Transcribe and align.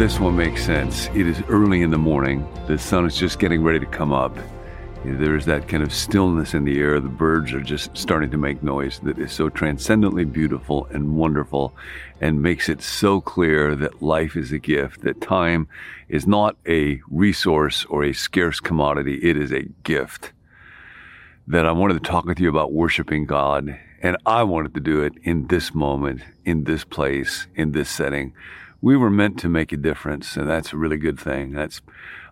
This 0.00 0.18
one 0.18 0.34
makes 0.34 0.64
sense. 0.64 1.08
It 1.08 1.26
is 1.26 1.42
early 1.50 1.82
in 1.82 1.90
the 1.90 1.98
morning. 1.98 2.48
The 2.66 2.78
sun 2.78 3.04
is 3.04 3.18
just 3.18 3.38
getting 3.38 3.62
ready 3.62 3.78
to 3.80 3.84
come 3.84 4.14
up. 4.14 4.34
There's 5.04 5.44
that 5.44 5.68
kind 5.68 5.82
of 5.82 5.92
stillness 5.92 6.54
in 6.54 6.64
the 6.64 6.80
air. 6.80 7.00
The 7.00 7.10
birds 7.10 7.52
are 7.52 7.60
just 7.60 7.94
starting 7.94 8.30
to 8.30 8.38
make 8.38 8.62
noise 8.62 8.98
that 9.00 9.18
is 9.18 9.30
so 9.30 9.50
transcendently 9.50 10.24
beautiful 10.24 10.86
and 10.86 11.18
wonderful 11.18 11.76
and 12.18 12.40
makes 12.40 12.70
it 12.70 12.80
so 12.80 13.20
clear 13.20 13.76
that 13.76 14.02
life 14.02 14.36
is 14.36 14.52
a 14.52 14.58
gift, 14.58 15.02
that 15.02 15.20
time 15.20 15.68
is 16.08 16.26
not 16.26 16.56
a 16.66 17.02
resource 17.10 17.84
or 17.90 18.02
a 18.02 18.14
scarce 18.14 18.58
commodity, 18.58 19.16
it 19.16 19.36
is 19.36 19.52
a 19.52 19.68
gift. 19.84 20.32
That 21.46 21.66
I 21.66 21.72
wanted 21.72 22.02
to 22.02 22.10
talk 22.10 22.24
with 22.24 22.40
you 22.40 22.48
about 22.48 22.72
worshiping 22.72 23.26
God, 23.26 23.78
and 24.00 24.16
I 24.24 24.44
wanted 24.44 24.72
to 24.72 24.80
do 24.80 25.02
it 25.02 25.12
in 25.24 25.48
this 25.48 25.74
moment, 25.74 26.22
in 26.46 26.64
this 26.64 26.84
place, 26.84 27.48
in 27.54 27.72
this 27.72 27.90
setting. 27.90 28.32
We 28.80 28.96
were 28.96 29.10
meant 29.10 29.38
to 29.40 29.48
make 29.48 29.72
a 29.72 29.76
difference, 29.76 30.36
and 30.36 30.48
that's 30.48 30.72
a 30.72 30.76
really 30.76 30.96
good 30.96 31.18
thing. 31.18 31.52
That's 31.52 31.82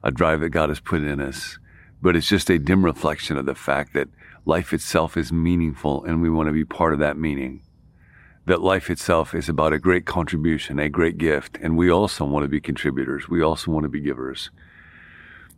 a 0.02 0.10
drive 0.10 0.40
that 0.40 0.50
God 0.50 0.68
has 0.68 0.80
put 0.80 1.02
in 1.02 1.20
us 1.20 1.58
but 2.00 2.16
it's 2.16 2.28
just 2.28 2.50
a 2.50 2.58
dim 2.58 2.84
reflection 2.84 3.36
of 3.36 3.46
the 3.46 3.54
fact 3.54 3.92
that 3.94 4.08
life 4.44 4.72
itself 4.72 5.16
is 5.16 5.32
meaningful 5.32 6.04
and 6.04 6.22
we 6.22 6.30
want 6.30 6.48
to 6.48 6.52
be 6.52 6.64
part 6.64 6.92
of 6.92 6.98
that 7.00 7.16
meaning. 7.16 7.62
That 8.46 8.62
life 8.62 8.88
itself 8.88 9.34
is 9.34 9.48
about 9.48 9.72
a 9.72 9.78
great 9.78 10.06
contribution, 10.06 10.78
a 10.78 10.88
great 10.88 11.18
gift, 11.18 11.58
and 11.60 11.76
we 11.76 11.90
also 11.90 12.24
want 12.24 12.44
to 12.44 12.48
be 12.48 12.60
contributors. 12.60 13.28
We 13.28 13.42
also 13.42 13.70
want 13.70 13.84
to 13.84 13.90
be 13.90 14.00
givers. 14.00 14.50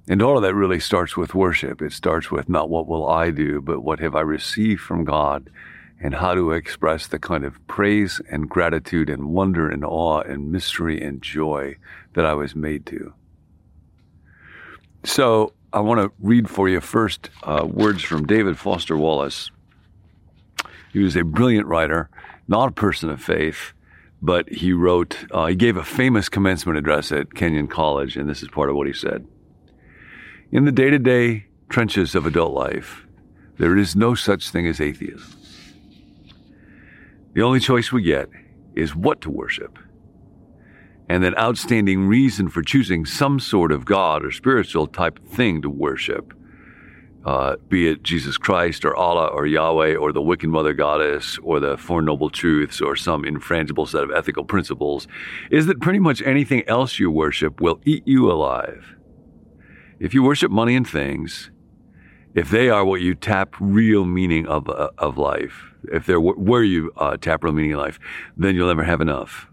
And 0.08 0.22
all 0.22 0.36
of 0.36 0.42
that 0.42 0.54
really 0.54 0.80
starts 0.80 1.16
with 1.16 1.34
worship. 1.34 1.82
It 1.82 1.92
starts 1.92 2.30
with 2.32 2.48
not 2.48 2.68
what 2.68 2.88
will 2.88 3.08
I 3.08 3.30
do, 3.30 3.60
but 3.60 3.82
what 3.82 4.00
have 4.00 4.16
I 4.16 4.22
received 4.22 4.80
from 4.80 5.04
God 5.04 5.50
and 6.00 6.14
how 6.14 6.34
to 6.34 6.52
express 6.52 7.06
the 7.06 7.18
kind 7.18 7.44
of 7.44 7.66
praise 7.66 8.20
and 8.30 8.48
gratitude 8.48 9.10
and 9.10 9.30
wonder 9.30 9.68
and 9.68 9.84
awe 9.84 10.20
and 10.20 10.50
mystery 10.50 11.00
and 11.00 11.20
joy 11.20 11.76
that 12.14 12.24
I 12.24 12.34
was 12.34 12.56
made 12.56 12.86
to. 12.86 13.12
So 15.04 15.52
I 15.72 15.80
want 15.80 16.00
to 16.00 16.12
read 16.20 16.48
for 16.48 16.68
you 16.68 16.80
first 16.80 17.30
uh, 17.42 17.66
words 17.70 18.02
from 18.02 18.26
David 18.26 18.58
Foster 18.58 18.96
Wallace. 18.96 19.50
He 20.92 21.00
was 21.00 21.16
a 21.16 21.24
brilliant 21.24 21.66
writer, 21.66 22.08
not 22.48 22.70
a 22.70 22.72
person 22.72 23.10
of 23.10 23.22
faith, 23.22 23.72
but 24.22 24.48
he 24.48 24.72
wrote, 24.72 25.16
uh, 25.30 25.46
he 25.46 25.54
gave 25.54 25.76
a 25.76 25.84
famous 25.84 26.28
commencement 26.28 26.78
address 26.78 27.12
at 27.12 27.34
Kenyon 27.34 27.68
College, 27.68 28.16
and 28.16 28.28
this 28.28 28.42
is 28.42 28.48
part 28.48 28.68
of 28.68 28.76
what 28.76 28.86
he 28.86 28.92
said. 28.92 29.26
In 30.50 30.64
the 30.64 30.72
day 30.72 30.90
to 30.90 30.98
day 30.98 31.46
trenches 31.68 32.14
of 32.14 32.26
adult 32.26 32.52
life, 32.52 33.06
there 33.58 33.76
is 33.76 33.94
no 33.94 34.14
such 34.14 34.50
thing 34.50 34.66
as 34.66 34.80
atheism. 34.80 35.39
The 37.32 37.42
only 37.42 37.60
choice 37.60 37.92
we 37.92 38.02
get 38.02 38.28
is 38.74 38.94
what 38.94 39.20
to 39.22 39.30
worship 39.30 39.78
and 41.10 41.24
that 41.24 41.36
outstanding 41.36 42.06
reason 42.06 42.48
for 42.48 42.62
choosing 42.62 43.04
some 43.04 43.40
sort 43.40 43.72
of 43.72 43.84
God 43.84 44.24
or 44.24 44.30
spiritual 44.30 44.86
type 44.86 45.18
thing 45.26 45.60
to 45.62 45.68
worship, 45.68 46.32
uh, 47.24 47.56
be 47.68 47.88
it 47.88 48.04
Jesus 48.04 48.38
Christ 48.38 48.84
or 48.84 48.94
Allah 48.94 49.26
or 49.26 49.44
Yahweh 49.44 49.96
or 49.96 50.12
the 50.12 50.22
Wiccan 50.22 50.50
Mother 50.50 50.72
Goddess 50.72 51.36
or 51.42 51.58
the 51.58 51.76
Four 51.76 52.00
Noble 52.00 52.30
Truths 52.30 52.80
or 52.80 52.94
some 52.94 53.24
infrangible 53.24 53.88
set 53.88 54.04
of 54.04 54.12
ethical 54.12 54.44
principles, 54.44 55.08
is 55.50 55.66
that 55.66 55.80
pretty 55.80 55.98
much 55.98 56.22
anything 56.22 56.62
else 56.68 57.00
you 57.00 57.10
worship 57.10 57.60
will 57.60 57.80
eat 57.84 58.06
you 58.06 58.30
alive. 58.30 58.94
If 59.98 60.14
you 60.14 60.22
worship 60.22 60.52
money 60.52 60.76
and 60.76 60.88
things, 60.88 61.50
if 62.34 62.50
they 62.50 62.68
are 62.68 62.84
what 62.84 63.00
you 63.00 63.14
tap 63.14 63.54
real 63.60 64.04
meaning 64.04 64.46
of, 64.46 64.68
uh, 64.68 64.90
of 64.98 65.18
life, 65.18 65.72
if 65.84 66.06
they're 66.06 66.20
where 66.20 66.62
you 66.62 66.92
uh, 66.96 67.16
tap 67.16 67.42
real 67.42 67.52
meaning 67.52 67.72
of 67.72 67.80
life, 67.80 67.98
then 68.36 68.54
you'll 68.54 68.68
never 68.68 68.84
have 68.84 69.00
enough 69.00 69.50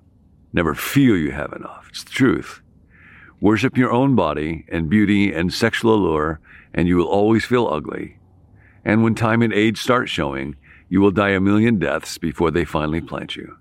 never 0.58 0.74
feel 0.74 1.16
you 1.16 1.32
have 1.32 1.54
enough. 1.54 1.88
It's 1.90 2.04
the 2.04 2.12
truth. 2.12 2.62
Worship 3.40 3.78
your 3.78 3.92
own 3.92 4.16
body 4.16 4.66
and 4.70 4.90
beauty 4.90 5.32
and 5.32 5.54
sexual 5.54 5.94
allure, 5.94 6.40
and 6.74 6.88
you 6.88 6.98
will 6.98 7.08
always 7.08 7.46
feel 7.46 7.68
ugly. 7.68 8.18
And 8.84 9.04
when 9.04 9.14
time 9.14 9.44
and 9.44 9.54
age 9.54 9.80
start 9.80 10.10
showing, 10.10 10.56
you 10.90 11.00
will 11.00 11.12
die 11.12 11.30
a 11.30 11.40
million 11.40 11.78
deaths 11.78 12.18
before 12.18 12.50
they 12.50 12.66
finally 12.66 13.02
plant 13.02 13.36
you. 13.36 13.58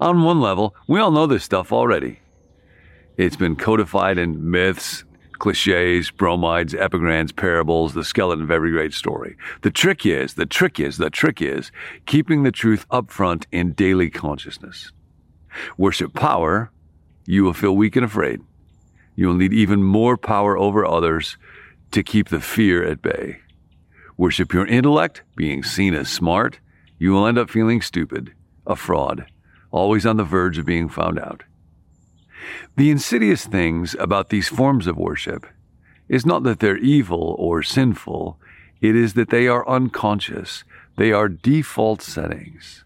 On 0.00 0.22
one 0.22 0.40
level, 0.40 0.74
we 0.86 1.00
all 1.00 1.10
know 1.10 1.26
this 1.26 1.44
stuff 1.44 1.72
already. 1.72 2.20
It's 3.16 3.36
been 3.36 3.56
codified 3.56 4.18
in 4.18 4.50
myths, 4.50 5.04
cliches, 5.38 6.10
bromides, 6.10 6.74
epigrams, 6.74 7.32
parables, 7.32 7.94
the 7.94 8.04
skeleton 8.04 8.42
of 8.42 8.50
every 8.50 8.70
great 8.70 8.92
story. 8.92 9.36
The 9.62 9.70
trick 9.70 10.06
is, 10.06 10.34
the 10.34 10.46
trick 10.46 10.80
is, 10.80 10.98
the 10.98 11.10
trick 11.10 11.40
is 11.40 11.70
keeping 12.06 12.42
the 12.42 12.52
truth 12.52 12.86
up 12.90 13.10
front 13.10 13.46
in 13.52 13.72
daily 13.72 14.10
consciousness. 14.10 14.92
Worship 15.78 16.14
power, 16.14 16.70
you 17.26 17.44
will 17.44 17.52
feel 17.52 17.76
weak 17.76 17.96
and 17.96 18.04
afraid. 18.04 18.40
You 19.14 19.28
will 19.28 19.34
need 19.34 19.52
even 19.52 19.82
more 19.82 20.16
power 20.16 20.58
over 20.58 20.84
others 20.84 21.36
to 21.92 22.02
keep 22.02 22.28
the 22.28 22.40
fear 22.40 22.84
at 22.84 23.02
bay. 23.02 23.38
Worship 24.16 24.52
your 24.52 24.66
intellect, 24.66 25.22
being 25.36 25.62
seen 25.62 25.94
as 25.94 26.08
smart, 26.08 26.58
you 26.98 27.12
will 27.12 27.26
end 27.26 27.38
up 27.38 27.50
feeling 27.50 27.82
stupid, 27.82 28.32
a 28.66 28.76
fraud, 28.76 29.26
always 29.70 30.06
on 30.06 30.16
the 30.16 30.24
verge 30.24 30.58
of 30.58 30.66
being 30.66 30.88
found 30.88 31.18
out. 31.18 31.42
The 32.76 32.90
insidious 32.90 33.46
things 33.46 33.96
about 33.98 34.28
these 34.28 34.48
forms 34.48 34.86
of 34.86 34.96
worship 34.96 35.46
is 36.08 36.26
not 36.26 36.42
that 36.44 36.60
they're 36.60 36.78
evil 36.78 37.34
or 37.38 37.62
sinful, 37.62 38.38
it 38.80 38.94
is 38.94 39.14
that 39.14 39.30
they 39.30 39.48
are 39.48 39.68
unconscious. 39.68 40.64
They 40.96 41.12
are 41.12 41.28
default 41.28 42.02
settings. 42.02 42.84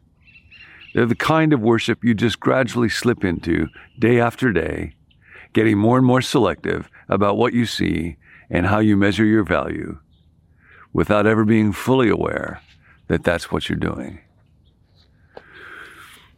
They're 0.94 1.06
the 1.06 1.14
kind 1.14 1.52
of 1.52 1.60
worship 1.60 2.02
you 2.02 2.14
just 2.14 2.40
gradually 2.40 2.88
slip 2.88 3.24
into 3.24 3.68
day 3.98 4.20
after 4.20 4.52
day, 4.52 4.94
getting 5.52 5.78
more 5.78 5.96
and 5.96 6.06
more 6.06 6.22
selective 6.22 6.88
about 7.08 7.36
what 7.36 7.52
you 7.52 7.66
see 7.66 8.16
and 8.50 8.66
how 8.66 8.80
you 8.80 8.96
measure 8.96 9.24
your 9.24 9.44
value 9.44 9.98
without 10.92 11.26
ever 11.26 11.44
being 11.44 11.72
fully 11.72 12.08
aware 12.08 12.60
that 13.06 13.22
that's 13.22 13.52
what 13.52 13.68
you're 13.68 13.78
doing. 13.78 14.20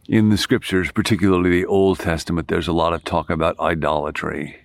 In 0.07 0.27
the 0.27 0.37
scriptures, 0.37 0.91
particularly 0.91 1.49
the 1.49 1.65
Old 1.65 1.99
Testament, 1.99 2.49
there's 2.49 2.67
a 2.67 2.73
lot 2.73 2.91
of 2.91 3.05
talk 3.05 3.29
about 3.29 3.57
idolatry. 3.57 4.57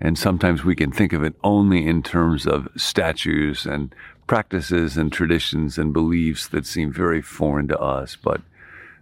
And 0.00 0.16
sometimes 0.16 0.64
we 0.64 0.76
can 0.76 0.92
think 0.92 1.12
of 1.12 1.24
it 1.24 1.34
only 1.42 1.84
in 1.84 2.00
terms 2.04 2.46
of 2.46 2.68
statues 2.76 3.66
and 3.66 3.92
practices 4.28 4.96
and 4.96 5.12
traditions 5.12 5.78
and 5.78 5.92
beliefs 5.92 6.46
that 6.48 6.64
seem 6.64 6.92
very 6.92 7.20
foreign 7.20 7.66
to 7.66 7.78
us. 7.80 8.14
But 8.14 8.40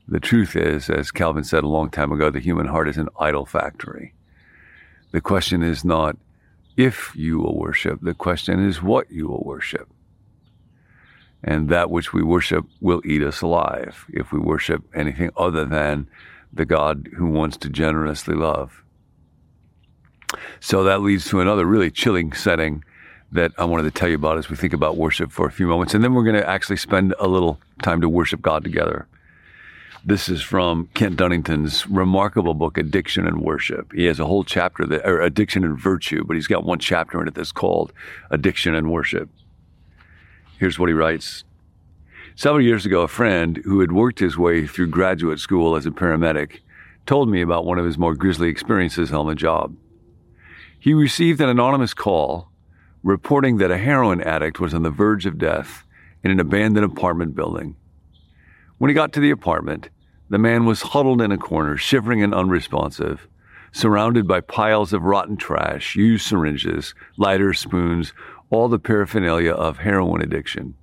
the 0.09 0.19
truth 0.19 0.57
is, 0.57 0.89
as 0.89 1.11
Calvin 1.11 1.45
said 1.45 1.63
a 1.63 1.69
long 1.69 1.91
time 1.91 2.11
ago, 2.11 2.31
the 2.31 2.41
human 2.41 2.69
heart 2.69 2.89
is 2.89 2.97
an 2.97 3.11
idol 3.21 3.45
factory. 3.45 4.15
The 5.11 5.21
question 5.21 5.63
is 5.63 5.85
not 5.85 6.17
if 6.79 7.15
you 7.15 7.39
will 7.39 7.59
worship, 7.59 8.01
the 8.01 8.15
question 8.15 8.67
is 8.67 8.83
what 8.83 9.11
you 9.11 9.29
will 9.29 9.45
worship. 9.45 9.89
And 11.43 11.69
that 11.69 11.91
which 11.91 12.13
we 12.13 12.23
worship 12.23 12.65
will 12.81 13.03
eat 13.05 13.23
us 13.23 13.43
alive 13.43 14.05
if 14.09 14.33
we 14.33 14.39
worship 14.39 14.83
anything 14.95 15.31
other 15.37 15.65
than 15.65 16.09
the 16.53 16.65
God 16.65 17.09
who 17.17 17.27
wants 17.27 17.57
to 17.59 17.69
generously 17.69 18.35
love. 18.35 18.83
So 20.61 20.83
that 20.85 21.03
leads 21.03 21.27
to 21.27 21.41
another 21.41 21.67
really 21.67 21.91
chilling 21.91 22.33
setting 22.33 22.85
that 23.33 23.53
I 23.59 23.65
wanted 23.65 23.85
to 23.85 23.91
tell 23.91 24.09
you 24.09 24.15
about 24.15 24.39
as 24.39 24.49
we 24.49 24.57
think 24.57 24.73
about 24.73 24.97
worship 24.97 25.31
for 25.31 25.47
a 25.47 25.53
few 25.53 25.67
moments. 25.67 25.95
And 25.95 26.03
then 26.03 26.15
we're 26.15 26.25
going 26.25 26.37
to 26.37 26.49
actually 26.49 26.77
spend 26.77 27.15
a 27.19 27.27
little 27.27 27.61
time 27.83 28.01
to 28.01 28.09
worship 28.09 28.41
God 28.41 28.65
together. 28.65 29.07
This 30.05 30.29
is 30.29 30.41
from 30.41 30.89
Kent 30.95 31.17
Dunnington's 31.17 31.87
remarkable 31.89 32.55
book, 32.55 32.79
Addiction 32.79 33.27
and 33.27 33.41
Worship. 33.41 33.93
He 33.93 34.05
has 34.05 34.21
a 34.21 34.25
whole 34.25 34.45
chapter 34.45 34.87
that, 34.87 35.05
or 35.05 35.21
Addiction 35.21 35.65
and 35.65 35.77
Virtue, 35.77 36.23
but 36.25 36.37
he's 36.37 36.47
got 36.47 36.65
one 36.65 36.79
chapter 36.79 37.21
in 37.21 37.27
it 37.27 37.35
that's 37.35 37.51
called 37.51 37.93
Addiction 38.31 38.77
and 38.77 38.93
Worship. 38.93 39.29
Here's 40.59 40.79
what 40.79 40.89
he 40.89 40.95
writes. 40.95 41.45
Several 42.35 42.63
years 42.63 42.87
ago, 42.87 43.03
a 43.03 43.09
friend 43.09 43.61
who 43.65 43.81
had 43.81 43.93
worked 43.93 44.19
his 44.19 44.39
way 44.39 44.67
through 44.67 44.89
graduate 44.89 45.39
school 45.39 45.77
as 45.77 45.87
a 45.87 45.91
paramedic 45.91 46.61
told 47.05 47.29
me 47.29 47.43
about 47.43 47.65
one 47.67 47.79
of 47.79 47.85
his 47.85 47.99
more 47.99 48.15
grisly 48.15 48.49
experiences 48.49 49.13
on 49.13 49.27
the 49.27 49.35
job. 49.35 49.77
He 50.79 50.95
received 50.95 51.41
an 51.41 51.49
anonymous 51.49 51.95
call 51.95 52.51
reporting 53.03 53.59
that 53.59 53.71
a 53.71 53.79
heroin 53.79 54.21
addict 54.21 54.59
was 54.59 54.75
on 54.75 54.83
the 54.83 54.91
verge 54.91 55.27
of 55.27 55.39
death 55.39 55.85
in 56.25 56.31
an 56.31 56.41
abandoned 56.41 56.85
apartment 56.85 57.35
building. 57.35 57.77
When 58.79 58.89
he 58.89 58.95
got 58.95 59.13
to 59.13 59.21
the 59.21 59.31
apartment, 59.31 59.91
the 60.29 60.39
man 60.39 60.65
was 60.65 60.83
huddled 60.83 61.23
in 61.23 61.31
a 61.33 61.39
corner, 61.39 61.77
shivering 61.77 62.23
and 62.23 62.35
unresponsive, 62.35 63.29
surrounded 63.73 64.27
by 64.27 64.41
piles 64.41 64.93
of 64.93 65.03
rotten 65.03 65.37
trash, 65.37 65.95
used 65.97 66.27
syringes, 66.27 66.95
lighters, 67.17 67.59
spoons, 67.61 68.13
all 68.51 68.69
the 68.69 68.79
paraphernalia 68.79 69.53
of 69.53 69.79
heroin 69.79 70.23
addiction. 70.23 70.75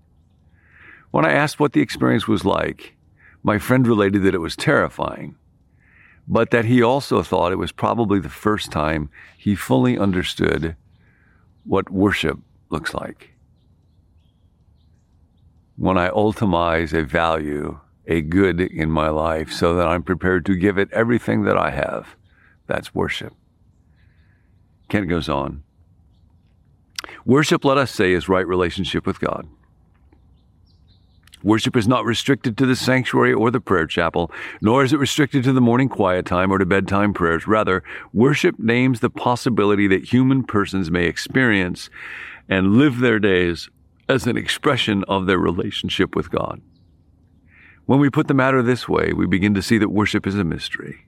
When 1.12 1.26
I 1.26 1.32
asked 1.32 1.60
what 1.60 1.74
the 1.74 1.82
experience 1.82 2.28
was 2.28 2.44
like, 2.44 2.96
my 3.44 3.58
friend 3.58 3.88
related 3.88 4.24
that 4.24 4.36
it 4.36 4.40
was 4.40 4.56
terrifying, 4.56 5.36
but 6.28 6.52
that 6.52 6.66
he 6.66 6.82
also 6.82 7.22
thought 7.22 7.52
it 7.52 7.58
was 7.58 7.72
probably 7.72 8.20
the 8.20 8.30
first 8.30 8.72
time 8.72 9.10
he 9.38 9.56
fully 9.56 9.98
understood 9.98 10.76
what 11.66 11.90
worship 11.90 12.40
looks 12.70 12.94
like. 12.94 13.32
When 15.76 15.98
I 15.98 16.10
ultimize 16.10 16.94
a 16.94 17.04
value 17.04 17.80
a 18.08 18.22
good 18.22 18.60
in 18.60 18.90
my 18.90 19.10
life 19.10 19.52
so 19.52 19.76
that 19.76 19.88
I'm 19.88 20.04
prepared 20.04 20.46
to 20.48 20.56
give 20.56 20.78
it 20.78 20.92
everything 20.92 21.44
that 21.44 21.58
I 21.58 21.72
have. 21.72 22.16
That's 22.68 22.94
worship. 22.94 23.34
Kent 24.90 25.10
goes 25.10 25.30
on. 25.30 25.64
Worship, 27.26 27.66
let 27.66 27.78
us 27.78 27.92
say, 27.92 28.14
is 28.14 28.30
right 28.30 28.48
relationship 28.48 29.06
with 29.06 29.20
God. 29.20 29.48
Worship 31.44 31.76
is 31.76 31.90
not 31.90 32.06
restricted 32.06 32.58
to 32.58 32.66
the 32.66 32.76
sanctuary 32.76 33.34
or 33.34 33.52
the 33.52 33.60
prayer 33.60 33.86
chapel, 33.86 34.32
nor 34.62 34.84
is 34.84 34.94
it 34.94 35.00
restricted 35.00 35.44
to 35.44 35.52
the 35.52 35.60
morning 35.60 35.90
quiet 35.90 36.26
time 36.26 36.52
or 36.52 36.58
to 36.58 36.66
bedtime 36.66 37.14
prayers. 37.14 37.48
Rather, 37.48 37.84
worship 38.14 38.58
names 38.58 39.02
the 39.02 39.10
possibility 39.10 39.88
that 39.88 40.14
human 40.14 40.44
persons 40.46 40.90
may 40.90 41.06
experience 41.06 41.90
and 42.48 42.78
live 42.78 43.00
their 43.00 43.20
days 43.20 43.70
as 44.08 44.26
an 44.26 44.38
expression 44.38 45.04
of 45.10 45.26
their 45.26 45.38
relationship 45.38 46.16
with 46.16 46.32
God. 46.32 46.62
When 47.86 48.00
we 48.00 48.10
put 48.10 48.30
the 48.30 48.34
matter 48.34 48.62
this 48.62 48.88
way, 48.88 49.12
we 49.12 49.26
begin 49.26 49.54
to 49.56 49.62
see 49.62 49.78
that 49.80 49.90
worship 49.90 50.26
is 50.26 50.36
a 50.36 50.46
mystery. 50.46 51.06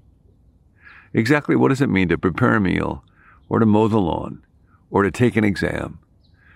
Exactly 1.13 1.55
what 1.55 1.69
does 1.69 1.81
it 1.81 1.89
mean 1.89 2.09
to 2.09 2.17
prepare 2.17 2.55
a 2.55 2.61
meal, 2.61 3.05
or 3.47 3.59
to 3.59 3.65
mow 3.65 3.87
the 3.87 3.99
lawn, 3.99 4.44
or 4.89 5.03
to 5.03 5.11
take 5.11 5.35
an 5.35 5.43
exam, 5.43 5.99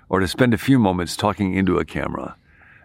or 0.07 0.19
to 0.19 0.27
spend 0.27 0.53
a 0.53 0.57
few 0.57 0.79
moments 0.79 1.15
talking 1.15 1.53
into 1.53 1.77
a 1.77 1.85
camera? 1.85 2.35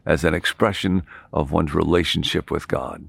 as 0.07 0.25
an 0.25 0.35
expression 0.35 1.03
of 1.33 1.53
one's 1.53 1.75
relationship 1.75 2.51
with 2.51 2.69
God. 2.69 3.09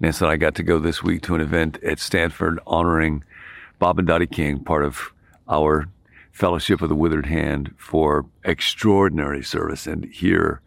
Nancy 0.00 0.24
and 0.24 0.32
I 0.32 0.36
got 0.36 0.54
to 0.56 0.62
go 0.62 0.78
this 0.78 1.02
week 1.02 1.22
to 1.22 1.34
an 1.34 1.40
event 1.40 1.82
at 1.82 1.98
Stanford 1.98 2.60
honoring 2.66 3.24
Bob 3.78 3.98
and 3.98 4.06
Dottie 4.06 4.26
King, 4.26 4.62
part 4.62 4.84
of 4.84 5.12
our 5.48 5.88
Fellowship 6.32 6.82
of 6.82 6.88
the 6.88 6.94
Withered 6.94 7.26
Hand, 7.26 7.74
for 7.76 8.26
extraordinary 8.44 9.42
service. 9.42 9.86
And 9.86 10.04
here, 10.06 10.60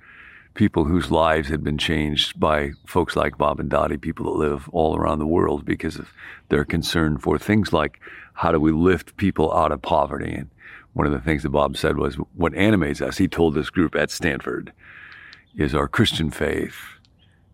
people 0.53 0.85
whose 0.85 1.11
lives 1.11 1.49
had 1.49 1.63
been 1.63 1.77
changed 1.77 2.39
by 2.39 2.71
folks 2.85 3.15
like 3.15 3.37
Bob 3.37 3.59
and 3.59 3.69
Dottie, 3.69 3.97
people 3.97 4.25
that 4.25 4.39
live 4.39 4.69
all 4.69 4.97
around 4.97 5.19
the 5.19 5.27
world 5.27 5.65
because 5.65 5.97
of 5.97 6.11
their 6.49 6.65
concern 6.65 7.17
for 7.17 7.39
things 7.39 7.71
like 7.71 7.99
how 8.33 8.51
do 8.51 8.59
we 8.59 8.71
lift 8.71 9.17
people 9.17 9.53
out 9.53 9.71
of 9.71 9.81
poverty 9.81 10.33
and 10.33 10.49
one 10.93 11.07
of 11.07 11.13
the 11.13 11.19
things 11.19 11.43
that 11.43 11.49
Bob 11.49 11.77
said 11.77 11.97
was 11.97 12.15
what 12.15 12.53
animates 12.53 13.01
us, 13.01 13.17
he 13.17 13.27
told 13.27 13.53
this 13.53 13.69
group 13.69 13.95
at 13.95 14.11
Stanford, 14.11 14.73
is 15.55 15.73
our 15.73 15.87
Christian 15.87 16.29
faith 16.31 16.75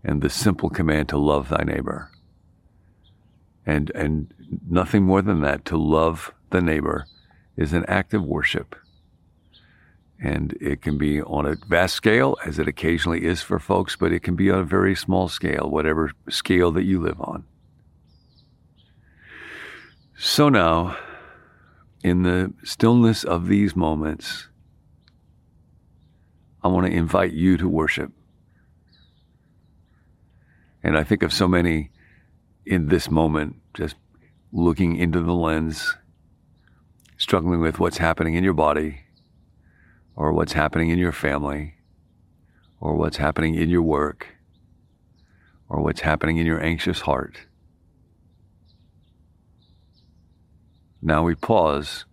and 0.04 0.22
the 0.22 0.30
simple 0.30 0.70
command 0.70 1.10
to 1.10 1.18
love 1.18 1.50
thy 1.50 1.64
neighbor. 1.64 2.10
And, 3.66 3.92
and 3.94 4.34
nothing 4.68 5.04
more 5.04 5.22
than 5.22 5.42
that, 5.42 5.66
to 5.66 5.78
love 5.78 6.34
the 6.50 6.62
neighbor 6.62 7.06
is 7.58 7.74
an 7.74 7.86
act 7.86 8.14
of 8.14 8.24
worship. 8.24 8.76
And 10.20 10.54
it 10.60 10.82
can 10.82 10.98
be 10.98 11.22
on 11.22 11.46
a 11.46 11.56
vast 11.68 11.96
scale, 11.96 12.38
as 12.46 12.58
it 12.58 12.68
occasionally 12.68 13.24
is 13.24 13.42
for 13.42 13.60
folks, 13.60 13.96
but 13.96 14.12
it 14.12 14.24
can 14.24 14.36
be 14.36 14.50
on 14.50 14.60
a 14.60 14.64
very 14.64 14.96
small 14.96 15.28
scale, 15.28 15.70
whatever 15.70 16.12
scale 16.28 16.72
that 16.72 16.84
you 16.84 17.00
live 17.00 17.22
on. 17.22 17.46
So 20.18 20.50
now, 20.50 20.98
in 22.04 22.24
the 22.24 22.52
stillness 22.64 23.24
of 23.24 23.48
these 23.48 23.76
moments, 23.76 24.48
I 26.64 26.70
want 26.70 26.88
to 26.88 26.92
invite 26.92 27.34
you 27.34 27.58
to 27.58 27.70
worship. 27.70 28.12
And 30.82 30.98
I 30.98 31.04
think 31.04 31.22
of 31.22 31.32
so 31.32 31.48
many 31.48 31.92
in 32.66 32.88
this 32.88 33.12
moment, 33.12 33.58
just 33.76 33.96
looking 34.52 34.96
into 34.96 35.22
the 35.22 35.34
lens, 35.34 35.96
struggling 37.18 37.60
with 37.60 37.80
what's 37.80 37.98
happening 37.98 38.34
in 38.34 38.44
your 38.44 38.54
body, 38.54 39.02
or 40.18 40.34
what's 40.34 40.54
happening 40.54 40.90
in 40.90 40.98
your 40.98 41.12
family, 41.12 41.76
or 42.82 42.96
what's 42.96 43.18
happening 43.18 43.54
in 43.54 43.70
your 43.70 43.84
work, 43.84 44.28
or 45.70 45.80
what's 45.80 46.02
happening 46.02 46.38
in 46.38 46.46
your 46.48 46.62
anxious 46.62 47.02
heart. 47.02 47.38
Now 51.04 51.24
we 51.24 51.36
pause, 51.36 52.06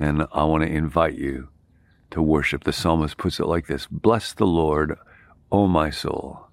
and 0.00 0.26
I 0.32 0.42
want 0.44 0.64
to 0.64 0.68
invite 0.68 1.14
you 1.14 1.48
to 2.10 2.20
worship. 2.20 2.64
The 2.64 2.72
psalmist 2.72 3.16
puts 3.16 3.38
it 3.38 3.46
like 3.46 3.68
this 3.68 3.86
Bless 3.86 4.32
the 4.32 4.46
Lord, 4.46 4.98
O 5.52 5.68
my 5.68 5.90
soul. 5.90 6.48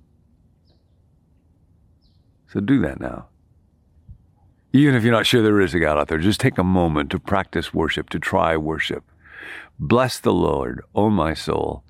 So 2.47 2.59
do 2.59 2.79
that 2.81 2.99
now. 2.99 3.29
Even 4.71 4.93
if 4.93 5.03
you're 5.03 5.11
not 5.11 5.25
sure 5.25 5.41
there 5.41 5.61
is 5.61 5.73
a 5.73 5.79
God 5.79 5.97
out 5.97 6.09
there, 6.09 6.19
just 6.19 6.39
take 6.39 6.59
a 6.59 6.63
moment 6.63 7.09
to 7.09 7.19
practice 7.19 7.73
worship, 7.73 8.11
to 8.11 8.19
try 8.19 8.55
worship. 8.55 9.03
Bless 9.79 10.19
the 10.19 10.33
Lord, 10.33 10.81
O 10.93 11.09
my 11.09 11.33
soul, 11.33 11.83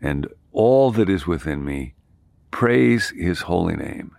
and 0.00 0.26
all 0.52 0.90
that 0.92 1.08
is 1.08 1.26
within 1.26 1.64
me. 1.64 1.94
Praise 2.50 3.10
his 3.10 3.42
holy 3.42 3.76
name, 3.76 4.16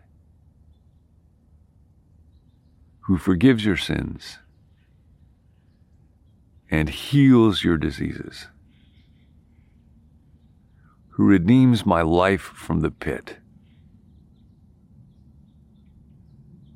who 3.02 3.18
forgives 3.18 3.66
your 3.66 3.78
sins 3.78 4.40
and 6.70 6.90
heals 6.90 7.64
your 7.64 7.78
diseases, 7.78 8.48
who 11.10 11.26
redeems 11.26 11.86
my 11.86 12.04
life 12.04 12.42
from 12.42 12.82
the 12.82 12.92
pit, 12.92 13.38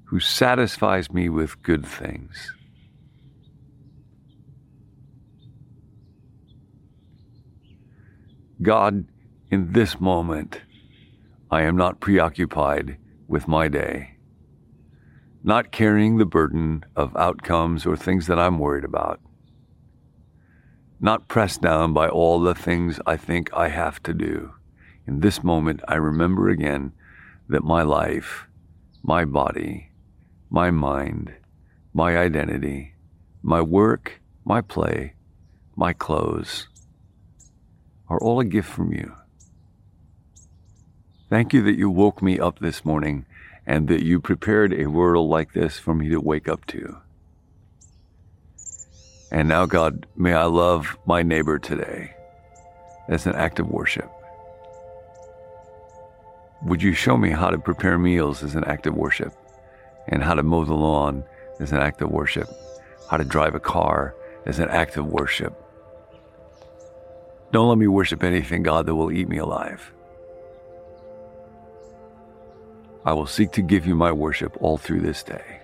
who 0.06 0.20
satisfies 0.20 1.12
me 1.12 1.30
with 1.30 1.62
good 1.62 1.86
things. 1.86 2.54
God, 8.64 9.06
in 9.52 9.74
this 9.74 10.00
moment, 10.00 10.62
I 11.52 11.62
am 11.62 11.76
not 11.76 12.00
preoccupied 12.00 12.98
with 13.28 13.48
my 13.48 13.68
day, 13.68 14.16
not 15.44 15.72
carrying 15.72 16.18
the 16.18 16.26
burden 16.26 16.84
of 16.96 17.16
outcomes 17.16 17.86
or 17.86 17.96
things 17.96 18.26
that 18.28 18.40
I'm 18.40 18.58
worried 18.58 18.86
about 18.86 19.20
not 21.04 21.28
pressed 21.28 21.62
down 21.62 21.92
by 21.92 22.08
all 22.08 22.40
the 22.40 22.56
things 22.56 22.98
I 23.06 23.18
think 23.18 23.54
I 23.54 23.68
have 23.68 24.02
to 24.04 24.14
do. 24.14 24.54
In 25.06 25.20
this 25.20 25.44
moment, 25.44 25.82
I 25.86 25.96
remember 25.96 26.48
again 26.48 26.94
that 27.50 27.62
my 27.62 27.84
life, 27.84 28.48
my 29.04 29.26
body, 29.26 29.92
my 30.50 30.72
mind, 30.72 31.34
my 31.94 32.18
identity, 32.18 32.94
my 33.42 33.60
work, 33.60 34.22
my 34.46 34.62
play, 34.62 35.16
my 35.76 35.92
clothes 35.92 36.70
are 38.10 38.20
all 38.20 38.40
a 38.40 38.46
gift 38.46 38.70
from 38.70 38.94
you. 38.94 39.16
Thank 41.30 41.54
you 41.54 41.64
that 41.64 41.78
you 41.78 41.90
woke 41.90 42.22
me 42.22 42.40
up 42.40 42.60
this 42.60 42.86
morning 42.86 43.26
and 43.66 43.88
that 43.88 44.04
you 44.04 44.20
prepared 44.20 44.74
a 44.74 44.88
world 44.88 45.30
like 45.30 45.54
this 45.54 45.80
for 45.80 45.96
me 45.96 46.10
to 46.10 46.20
wake 46.20 46.48
up 46.48 46.66
to. 46.68 46.98
And 49.32 49.48
now, 49.48 49.66
God, 49.66 50.06
may 50.16 50.34
I 50.34 50.46
love 50.46 50.98
my 51.06 51.24
neighbor 51.24 51.58
today 51.58 52.14
as 53.08 53.26
an 53.26 53.36
act 53.36 53.60
of 53.60 53.68
worship. 53.70 54.12
Would 56.64 56.84
you 56.84 56.94
show 56.94 57.18
me 57.18 57.32
how 57.32 57.50
to 57.50 57.58
prepare 57.58 57.98
meals 57.98 58.44
as 58.44 58.56
an 58.56 58.64
act 58.66 58.86
of 58.86 58.96
worship, 58.96 59.34
and 60.08 60.24
how 60.24 60.34
to 60.34 60.44
mow 60.44 60.66
the 60.66 60.74
lawn 60.74 61.24
as 61.60 61.72
an 61.72 61.80
act 61.80 62.02
of 62.02 62.12
worship, 62.12 62.48
how 63.10 63.18
to 63.18 63.24
drive 63.24 63.56
a 63.56 63.60
car 63.60 64.16
as 64.46 64.60
an 64.60 64.70
act 64.70 64.98
of 64.98 65.08
worship? 65.08 65.63
Don't 67.54 67.70
let 67.70 67.78
me 67.78 67.86
worship 67.86 68.24
anything, 68.24 68.64
God, 68.64 68.88
that 68.88 68.96
will 68.96 69.12
eat 69.12 69.30
me 69.30 69.38
alive. 69.38 69.94
I 73.06 73.14
will 73.14 73.28
seek 73.28 73.52
to 73.52 73.62
give 73.62 73.86
you 73.86 73.94
my 73.94 74.12
worship 74.12 74.58
all 74.60 74.80
through 74.80 75.02
this 75.02 75.22
day. 75.22 75.60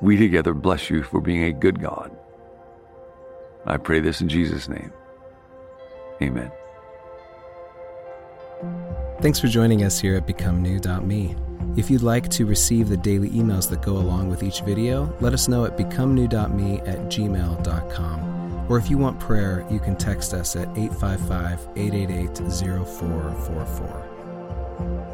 We 0.00 0.16
together 0.16 0.54
bless 0.54 0.88
you 0.88 1.02
for 1.02 1.20
being 1.20 1.42
a 1.42 1.52
good 1.52 1.80
God. 1.80 2.16
I 3.66 3.76
pray 3.76 3.98
this 3.98 4.20
in 4.20 4.28
Jesus' 4.28 4.68
name. 4.68 4.92
Amen. 6.22 6.52
Thanks 9.20 9.40
for 9.40 9.48
joining 9.48 9.82
us 9.82 9.98
here 9.98 10.14
at 10.14 10.28
BecomeNew.me. 10.28 11.34
If 11.76 11.90
you'd 11.90 12.02
like 12.02 12.28
to 12.28 12.46
receive 12.46 12.88
the 12.88 12.96
daily 12.96 13.30
emails 13.30 13.68
that 13.70 13.82
go 13.82 13.96
along 13.96 14.28
with 14.28 14.44
each 14.44 14.60
video, 14.60 15.12
let 15.20 15.32
us 15.32 15.48
know 15.48 15.64
at 15.64 15.76
BecomeNew.me 15.76 16.80
at 16.82 16.98
gmail.com. 17.06 18.33
Or 18.68 18.78
if 18.78 18.90
you 18.90 18.98
want 18.98 19.20
prayer, 19.20 19.64
you 19.70 19.78
can 19.78 19.96
text 19.96 20.34
us 20.34 20.56
at 20.56 20.68
855 20.76 21.68
888 21.76 22.86
0444. 22.86 25.13